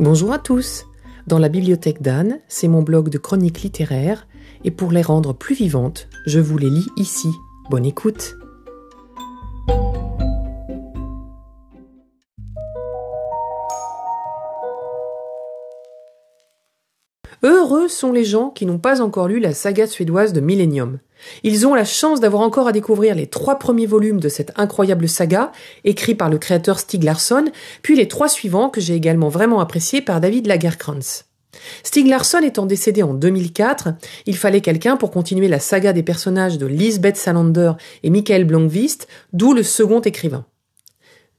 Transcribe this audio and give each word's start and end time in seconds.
Bonjour 0.00 0.32
à 0.32 0.38
tous. 0.38 0.86
Dans 1.26 1.40
la 1.40 1.48
bibliothèque 1.48 2.02
d'Anne, 2.02 2.38
c'est 2.46 2.68
mon 2.68 2.82
blog 2.82 3.08
de 3.08 3.18
chroniques 3.18 3.62
littéraires, 3.62 4.28
et 4.62 4.70
pour 4.70 4.92
les 4.92 5.02
rendre 5.02 5.32
plus 5.32 5.56
vivantes, 5.56 6.08
je 6.24 6.38
vous 6.38 6.56
les 6.56 6.70
lis 6.70 6.86
ici. 6.96 7.28
Bonne 7.68 7.84
écoute. 7.84 8.36
Heureux 17.44 17.86
sont 17.88 18.10
les 18.10 18.24
gens 18.24 18.50
qui 18.50 18.66
n'ont 18.66 18.78
pas 18.78 19.00
encore 19.00 19.28
lu 19.28 19.38
la 19.38 19.54
saga 19.54 19.86
suédoise 19.86 20.32
de 20.32 20.40
Millennium. 20.40 20.98
Ils 21.44 21.66
ont 21.66 21.74
la 21.74 21.84
chance 21.84 22.20
d'avoir 22.20 22.42
encore 22.42 22.66
à 22.66 22.72
découvrir 22.72 23.14
les 23.14 23.28
trois 23.28 23.58
premiers 23.58 23.86
volumes 23.86 24.18
de 24.18 24.28
cette 24.28 24.52
incroyable 24.56 25.08
saga, 25.08 25.52
écrits 25.84 26.16
par 26.16 26.30
le 26.30 26.38
créateur 26.38 26.80
Stig 26.80 27.04
Larsson, 27.04 27.44
puis 27.82 27.96
les 27.96 28.08
trois 28.08 28.28
suivants 28.28 28.70
que 28.70 28.80
j'ai 28.80 28.94
également 28.94 29.28
vraiment 29.28 29.60
appréciés 29.60 30.02
par 30.02 30.20
David 30.20 30.46
Lagerkrantz. 30.46 31.26
Stig 31.84 32.06
Larsson 32.08 32.40
étant 32.42 32.66
décédé 32.66 33.02
en 33.02 33.14
2004, 33.14 33.90
il 34.26 34.36
fallait 34.36 34.60
quelqu'un 34.60 34.96
pour 34.96 35.10
continuer 35.10 35.48
la 35.48 35.60
saga 35.60 35.92
des 35.92 36.02
personnages 36.02 36.58
de 36.58 36.66
Lisbeth 36.66 37.16
Salander 37.16 37.72
et 38.02 38.10
Michael 38.10 38.44
Blomqvist, 38.44 39.06
d'où 39.32 39.54
le 39.54 39.62
second 39.62 40.00
écrivain. 40.00 40.44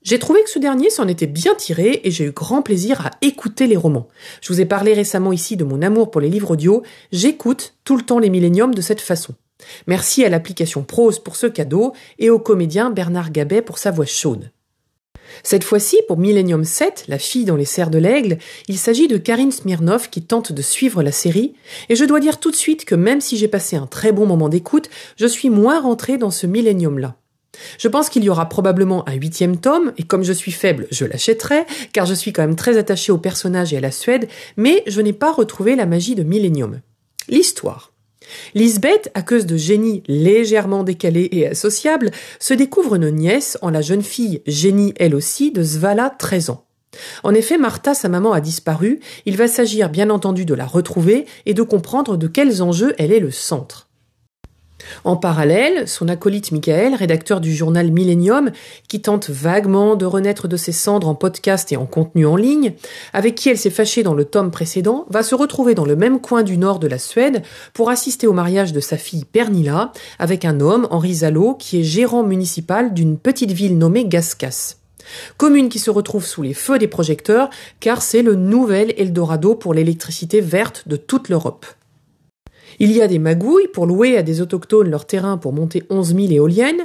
J'ai 0.02 0.18
trouvé 0.18 0.42
que 0.42 0.50
ce 0.50 0.58
dernier 0.58 0.88
s'en 0.88 1.08
était 1.08 1.26
bien 1.26 1.54
tiré 1.54 2.00
et 2.04 2.10
j'ai 2.10 2.24
eu 2.24 2.32
grand 2.32 2.62
plaisir 2.62 3.06
à 3.06 3.10
écouter 3.20 3.66
les 3.66 3.76
romans. 3.76 4.08
Je 4.40 4.50
vous 4.50 4.60
ai 4.60 4.64
parlé 4.64 4.94
récemment 4.94 5.32
ici 5.32 5.58
de 5.58 5.64
mon 5.64 5.82
amour 5.82 6.10
pour 6.10 6.22
les 6.22 6.30
livres 6.30 6.52
audio, 6.52 6.82
j'écoute 7.12 7.74
tout 7.84 7.96
le 7.96 8.02
temps 8.02 8.18
les 8.18 8.30
milléniums 8.30 8.74
de 8.74 8.80
cette 8.80 9.02
façon. 9.02 9.34
Merci 9.86 10.24
à 10.24 10.30
l'application 10.30 10.84
Prose 10.84 11.18
pour 11.18 11.36
ce 11.36 11.46
cadeau 11.46 11.92
et 12.18 12.30
au 12.30 12.38
comédien 12.38 12.88
Bernard 12.88 13.30
Gabet 13.30 13.60
pour 13.60 13.76
sa 13.76 13.90
voix 13.90 14.06
chaude. 14.06 14.50
Cette 15.42 15.64
fois-ci, 15.64 15.98
pour 16.08 16.18
Millennium 16.18 16.64
7, 16.64 17.04
la 17.08 17.18
fille 17.18 17.44
dans 17.44 17.56
les 17.56 17.66
serres 17.66 17.90
de 17.90 17.98
l'aigle, 17.98 18.38
il 18.68 18.78
s'agit 18.78 19.06
de 19.06 19.18
Karine 19.18 19.52
Smirnov 19.52 20.08
qui 20.08 20.22
tente 20.22 20.52
de 20.52 20.62
suivre 20.62 21.02
la 21.02 21.12
série, 21.12 21.54
et 21.88 21.94
je 21.94 22.04
dois 22.04 22.20
dire 22.20 22.40
tout 22.40 22.50
de 22.50 22.56
suite 22.56 22.84
que 22.84 22.94
même 22.94 23.20
si 23.20 23.36
j'ai 23.36 23.48
passé 23.48 23.76
un 23.76 23.86
très 23.86 24.12
bon 24.12 24.26
moment 24.26 24.48
d'écoute, 24.48 24.90
je 25.16 25.26
suis 25.26 25.50
moins 25.50 25.80
rentrée 25.80 26.18
dans 26.18 26.30
ce 26.30 26.46
Millennium-là. 26.46 27.16
Je 27.78 27.88
pense 27.88 28.08
qu'il 28.08 28.24
y 28.24 28.28
aura 28.28 28.48
probablement 28.48 29.08
un 29.08 29.14
huitième 29.14 29.58
tome, 29.58 29.92
et 29.98 30.02
comme 30.02 30.22
je 30.22 30.32
suis 30.32 30.52
faible, 30.52 30.86
je 30.90 31.04
l'achèterai, 31.04 31.66
car 31.92 32.06
je 32.06 32.14
suis 32.14 32.32
quand 32.32 32.42
même 32.42 32.56
très 32.56 32.76
attachée 32.76 33.12
au 33.12 33.18
personnage 33.18 33.72
et 33.72 33.76
à 33.76 33.80
la 33.80 33.90
Suède, 33.90 34.28
mais 34.56 34.82
je 34.86 35.00
n'ai 35.00 35.12
pas 35.12 35.32
retrouvé 35.32 35.76
la 35.76 35.86
magie 35.86 36.14
de 36.14 36.22
Millennium. 36.22 36.80
L'histoire. 37.28 37.92
Lisbeth, 38.54 39.12
cause 39.26 39.46
de 39.46 39.56
génie 39.56 40.02
légèrement 40.06 40.84
décalé 40.84 41.28
et 41.32 41.46
associable, 41.46 42.10
se 42.38 42.54
découvre 42.54 42.94
une 42.94 43.10
nièce 43.10 43.58
en 43.62 43.70
la 43.70 43.82
jeune 43.82 44.02
fille, 44.02 44.42
génie 44.46 44.94
elle 44.96 45.14
aussi, 45.14 45.50
de 45.50 45.62
Svala, 45.62 46.14
13 46.18 46.50
ans. 46.50 46.64
En 47.22 47.34
effet, 47.34 47.58
Martha, 47.58 47.94
sa 47.94 48.08
maman, 48.08 48.32
a 48.32 48.40
disparu, 48.40 49.00
il 49.26 49.36
va 49.36 49.46
s'agir 49.46 49.90
bien 49.90 50.10
entendu 50.10 50.44
de 50.44 50.54
la 50.54 50.66
retrouver 50.66 51.26
et 51.46 51.54
de 51.54 51.62
comprendre 51.62 52.16
de 52.16 52.26
quels 52.26 52.62
enjeux 52.62 52.94
elle 52.98 53.12
est 53.12 53.20
le 53.20 53.30
centre. 53.30 53.89
En 55.04 55.16
parallèle, 55.16 55.88
son 55.88 56.08
acolyte 56.08 56.52
Michael, 56.52 56.94
rédacteur 56.94 57.40
du 57.40 57.54
journal 57.54 57.90
Millennium, 57.90 58.50
qui 58.88 59.00
tente 59.00 59.30
vaguement 59.30 59.96
de 59.96 60.06
renaître 60.06 60.48
de 60.48 60.56
ses 60.56 60.72
cendres 60.72 61.08
en 61.08 61.14
podcast 61.14 61.72
et 61.72 61.76
en 61.76 61.86
contenu 61.86 62.26
en 62.26 62.36
ligne, 62.36 62.74
avec 63.12 63.34
qui 63.34 63.48
elle 63.48 63.58
s'est 63.58 63.70
fâchée 63.70 64.02
dans 64.02 64.14
le 64.14 64.24
tome 64.24 64.50
précédent, 64.50 65.06
va 65.10 65.22
se 65.22 65.34
retrouver 65.34 65.74
dans 65.74 65.84
le 65.84 65.96
même 65.96 66.20
coin 66.20 66.42
du 66.42 66.56
nord 66.56 66.78
de 66.78 66.88
la 66.88 66.98
Suède 66.98 67.42
pour 67.72 67.90
assister 67.90 68.26
au 68.26 68.32
mariage 68.32 68.72
de 68.72 68.80
sa 68.80 68.96
fille 68.96 69.24
Pernilla 69.24 69.92
avec 70.18 70.44
un 70.44 70.60
homme, 70.60 70.86
Henri 70.90 71.14
Zalo, 71.14 71.54
qui 71.54 71.80
est 71.80 71.84
gérant 71.84 72.22
municipal 72.22 72.94
d'une 72.94 73.18
petite 73.18 73.52
ville 73.52 73.78
nommée 73.78 74.06
Gaskas. 74.06 74.76
Commune 75.36 75.68
qui 75.68 75.78
se 75.78 75.90
retrouve 75.90 76.24
sous 76.24 76.42
les 76.42 76.54
feux 76.54 76.78
des 76.78 76.88
projecteurs 76.88 77.50
car 77.80 78.02
c'est 78.02 78.22
le 78.22 78.34
nouvel 78.34 78.94
Eldorado 78.96 79.54
pour 79.54 79.74
l'électricité 79.74 80.40
verte 80.40 80.84
de 80.86 80.96
toute 80.96 81.28
l'Europe. 81.28 81.66
Il 82.82 82.92
y 82.92 83.02
a 83.02 83.08
des 83.08 83.18
magouilles 83.18 83.68
pour 83.68 83.84
louer 83.84 84.16
à 84.16 84.22
des 84.22 84.40
autochtones 84.40 84.88
leur 84.88 85.06
terrain 85.06 85.36
pour 85.36 85.52
monter 85.52 85.82
11 85.90 86.14
000 86.14 86.32
éoliennes, 86.32 86.80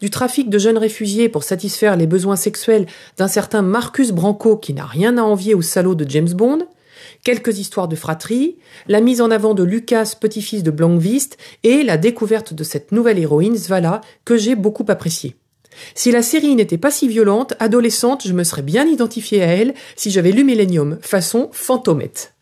du 0.00 0.08
trafic 0.08 0.48
de 0.48 0.58
jeunes 0.60 0.78
réfugiés 0.78 1.28
pour 1.28 1.42
satisfaire 1.42 1.96
les 1.96 2.06
besoins 2.06 2.36
sexuels 2.36 2.86
d'un 3.18 3.26
certain 3.26 3.60
Marcus 3.60 4.12
Branco 4.12 4.56
qui 4.56 4.74
n'a 4.74 4.86
rien 4.86 5.18
à 5.18 5.22
envier 5.22 5.54
au 5.54 5.60
salaud 5.60 5.96
de 5.96 6.08
James 6.08 6.32
Bond, 6.32 6.68
quelques 7.24 7.58
histoires 7.58 7.88
de 7.88 7.96
fratrie, 7.96 8.58
la 8.86 9.00
mise 9.00 9.20
en 9.20 9.32
avant 9.32 9.54
de 9.54 9.64
Lucas, 9.64 10.14
petit-fils 10.20 10.62
de 10.62 10.70
Blankvist, 10.70 11.36
et 11.64 11.82
la 11.82 11.96
découverte 11.96 12.54
de 12.54 12.62
cette 12.62 12.92
nouvelle 12.92 13.18
héroïne, 13.18 13.56
Svala, 13.56 14.02
que 14.24 14.36
j'ai 14.36 14.54
beaucoup 14.54 14.86
appréciée. 14.86 15.34
Si 15.96 16.12
la 16.12 16.22
série 16.22 16.54
n'était 16.54 16.78
pas 16.78 16.92
si 16.92 17.08
violente, 17.08 17.54
adolescente, 17.58 18.24
je 18.24 18.34
me 18.34 18.44
serais 18.44 18.62
bien 18.62 18.86
identifiée 18.86 19.42
à 19.42 19.46
elle 19.46 19.74
si 19.96 20.12
j'avais 20.12 20.30
lu 20.30 20.44
Millennium, 20.44 20.98
façon 21.00 21.48
fantomette. 21.50 22.34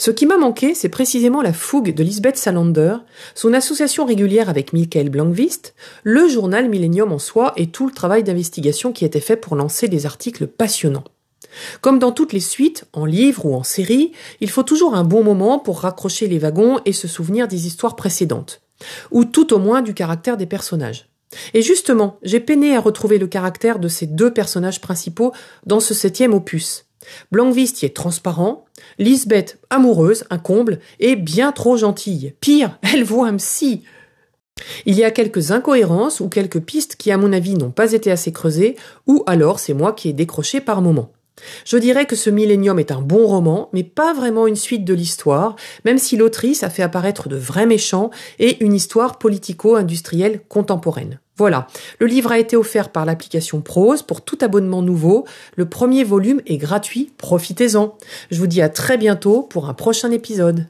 Ce 0.00 0.12
qui 0.12 0.26
m'a 0.26 0.38
manqué, 0.38 0.74
c'est 0.74 0.88
précisément 0.88 1.42
la 1.42 1.52
fougue 1.52 1.92
de 1.92 2.04
Lisbeth 2.04 2.36
Salander, 2.36 2.98
son 3.34 3.52
association 3.52 4.04
régulière 4.04 4.48
avec 4.48 4.72
Michael 4.72 5.10
Blankvist, 5.10 5.74
le 6.04 6.28
journal 6.28 6.68
Millennium 6.68 7.12
en 7.12 7.18
soi 7.18 7.52
et 7.56 7.66
tout 7.66 7.84
le 7.84 7.92
travail 7.92 8.22
d'investigation 8.22 8.92
qui 8.92 9.04
était 9.04 9.18
fait 9.18 9.36
pour 9.36 9.56
lancer 9.56 9.88
des 9.88 10.06
articles 10.06 10.46
passionnants. 10.46 11.02
Comme 11.80 11.98
dans 11.98 12.12
toutes 12.12 12.32
les 12.32 12.38
suites, 12.38 12.84
en 12.92 13.06
livre 13.06 13.44
ou 13.44 13.56
en 13.56 13.64
série, 13.64 14.12
il 14.40 14.50
faut 14.50 14.62
toujours 14.62 14.94
un 14.94 15.02
bon 15.02 15.24
moment 15.24 15.58
pour 15.58 15.80
raccrocher 15.80 16.28
les 16.28 16.38
wagons 16.38 16.78
et 16.84 16.92
se 16.92 17.08
souvenir 17.08 17.48
des 17.48 17.66
histoires 17.66 17.96
précédentes, 17.96 18.62
ou 19.10 19.24
tout 19.24 19.52
au 19.52 19.58
moins 19.58 19.82
du 19.82 19.94
caractère 19.94 20.36
des 20.36 20.46
personnages. 20.46 21.08
Et 21.54 21.62
justement, 21.62 22.18
j'ai 22.22 22.40
peiné 22.40 22.76
à 22.76 22.80
retrouver 22.80 23.18
le 23.18 23.26
caractère 23.26 23.80
de 23.80 23.88
ces 23.88 24.06
deux 24.06 24.32
personnages 24.32 24.80
principaux 24.80 25.32
dans 25.66 25.80
ce 25.80 25.92
septième 25.92 26.34
opus. 26.34 26.87
Blankvist 27.32 27.82
y 27.82 27.86
est 27.86 27.96
transparent, 27.96 28.64
Lisbeth 28.98 29.58
amoureuse, 29.70 30.24
un 30.30 30.38
comble, 30.38 30.78
et 31.00 31.16
bien 31.16 31.52
trop 31.52 31.76
gentille. 31.76 32.34
Pire, 32.40 32.78
elle 32.92 33.04
voit 33.04 33.28
un 33.28 33.36
psy. 33.36 33.82
Il 34.86 34.96
y 34.96 35.04
a 35.04 35.10
quelques 35.10 35.52
incohérences 35.52 36.20
ou 36.20 36.28
quelques 36.28 36.60
pistes 36.60 36.96
qui, 36.96 37.10
à 37.12 37.16
mon 37.16 37.32
avis, 37.32 37.54
n'ont 37.54 37.70
pas 37.70 37.92
été 37.92 38.10
assez 38.10 38.32
creusées, 38.32 38.76
ou 39.06 39.22
alors 39.26 39.60
c'est 39.60 39.74
moi 39.74 39.92
qui 39.92 40.08
ai 40.08 40.12
décroché 40.12 40.60
par 40.60 40.82
moments. 40.82 41.12
Je 41.64 41.76
dirais 41.76 42.06
que 42.06 42.16
ce 42.16 42.30
Millennium 42.30 42.78
est 42.78 42.90
un 42.90 43.00
bon 43.00 43.26
roman, 43.26 43.68
mais 43.72 43.84
pas 43.84 44.12
vraiment 44.12 44.46
une 44.46 44.56
suite 44.56 44.84
de 44.84 44.94
l'histoire, 44.94 45.56
même 45.84 45.98
si 45.98 46.16
l'autrice 46.16 46.62
a 46.62 46.70
fait 46.70 46.82
apparaître 46.82 47.28
de 47.28 47.36
vrais 47.36 47.66
méchants 47.66 48.10
et 48.40 48.62
une 48.64 48.74
histoire 48.74 49.18
politico-industrielle 49.18 50.40
contemporaine. 50.48 51.20
Voilà, 51.38 51.68
le 52.00 52.06
livre 52.06 52.32
a 52.32 52.38
été 52.38 52.56
offert 52.56 52.90
par 52.90 53.04
l'application 53.04 53.60
Prose 53.60 54.02
pour 54.02 54.22
tout 54.22 54.38
abonnement 54.40 54.82
nouveau. 54.82 55.24
Le 55.54 55.68
premier 55.68 56.02
volume 56.02 56.42
est 56.46 56.56
gratuit, 56.56 57.12
profitez-en. 57.16 57.96
Je 58.32 58.38
vous 58.40 58.48
dis 58.48 58.60
à 58.60 58.68
très 58.68 58.98
bientôt 58.98 59.42
pour 59.42 59.68
un 59.68 59.74
prochain 59.74 60.10
épisode. 60.10 60.66